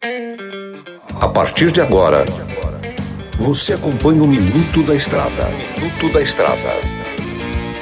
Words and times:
A 0.00 1.26
partir 1.26 1.72
de 1.72 1.80
agora, 1.80 2.24
você 3.36 3.72
acompanha 3.72 4.22
o 4.22 4.28
Minuto 4.28 4.80
da 4.84 4.94
Estrada. 4.94 5.48
Minuto 5.76 6.12
da 6.12 6.22
Estrada. 6.22 6.80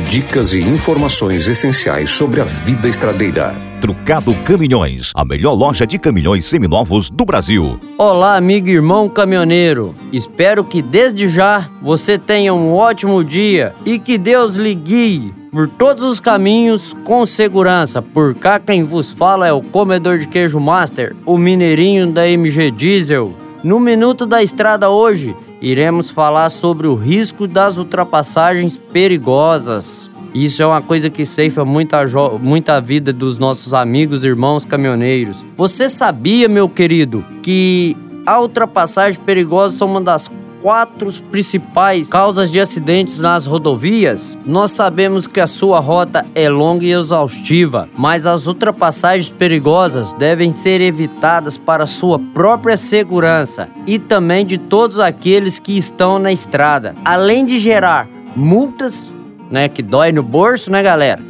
Dicas 0.09 0.55
e 0.55 0.61
informações 0.61 1.47
essenciais 1.47 2.09
sobre 2.09 2.41
a 2.41 2.45
vida 2.45 2.89
estradeira. 2.89 3.55
Trucado 3.83 4.35
Caminhões, 4.45 5.13
a 5.15 5.27
melhor 5.27 5.53
loja 5.53 5.87
de 5.87 5.99
caminhões 5.99 6.47
seminovos 6.47 7.11
do 7.11 7.27
Brasil. 7.27 7.79
Olá, 7.99 8.37
amigo 8.37 8.69
e 8.69 8.73
irmão 8.73 9.11
caminhoneiro. 9.11 9.95
Espero 10.11 10.65
que 10.65 10.81
desde 10.81 11.29
já 11.29 11.69
você 11.83 12.17
tenha 12.17 12.55
um 12.55 12.73
ótimo 12.73 13.23
dia 13.23 13.75
e 13.85 13.99
que 13.99 14.17
Deus 14.17 14.57
lhe 14.57 14.75
guie 14.75 15.35
por 15.57 15.69
todos 15.69 16.05
os 16.05 16.21
caminhos 16.21 16.95
com 17.03 17.25
segurança. 17.25 18.03
Por 18.03 18.35
cá 18.35 18.61
quem 18.61 18.85
vos 18.85 19.15
fala 19.15 19.49
é 19.49 19.53
o 19.55 19.63
comedor 19.63 20.19
de 20.19 20.27
queijo 20.27 20.61
master, 20.61 21.17
o 21.25 21.39
mineirinho 21.39 22.13
da 22.13 22.29
MG 22.29 22.71
Diesel. 22.71 23.35
No 23.65 23.81
minuto 23.81 24.27
da 24.27 24.43
estrada 24.43 24.91
hoje, 24.91 25.35
iremos 25.63 26.11
falar 26.11 26.51
sobre 26.51 26.87
o 26.87 26.95
risco 26.95 27.47
das 27.47 27.79
ultrapassagens 27.79 28.77
perigosas. 28.77 30.11
Isso 30.35 30.63
é 30.63 30.67
uma 30.67 30.83
coisa 30.83 31.09
que 31.09 31.25
ceifa 31.25 31.65
muita, 31.65 32.05
muita 32.39 32.79
vida 32.79 33.11
dos 33.11 33.39
nossos 33.39 33.73
amigos 33.73 34.25
irmãos 34.25 34.63
caminhoneiros. 34.63 35.43
Você 35.57 35.89
sabia, 35.89 36.51
meu 36.51 36.69
querido, 36.69 37.25
que 37.43 37.97
a 38.27 38.39
ultrapassagem 38.39 39.19
perigosa 39.23 39.79
são 39.79 39.89
uma 39.89 40.03
das 40.03 40.31
quatro 40.67 41.13
principais 41.31 42.09
causas 42.09 42.51
de 42.51 42.59
acidentes 42.59 43.21
nas 43.21 43.47
rodovias, 43.47 44.37
nós 44.45 44.73
sabemos 44.73 45.25
que 45.25 45.39
a 45.39 45.47
sua 45.47 45.79
rota 45.79 46.27
é 46.35 46.49
longa 46.49 46.85
e 46.85 46.91
exaustiva, 46.91 47.89
mas 47.97 48.27
as 48.27 48.49
ultrapassagens 48.49 49.31
perigosas 49.31 50.13
devem 50.15 50.51
ser 50.51 50.81
evitadas 50.81 51.57
para 51.57 51.87
sua 51.87 52.19
própria 52.19 52.77
segurança 52.77 53.69
e 53.87 53.97
também 53.97 54.45
de 54.45 54.59
todos 54.59 54.99
aqueles 54.99 55.61
que 55.61 55.79
estão 55.79 56.19
na 56.19 56.33
estrada, 56.33 56.97
além 57.05 57.47
de 57.47 57.61
gerar 57.61 58.09
multas, 58.35 59.15
né, 59.49 59.69
que 59.69 59.85
dói 59.85 60.11
no 60.11 60.25
bolso, 60.25 60.69
né, 60.69 60.83
galera? 60.83 61.23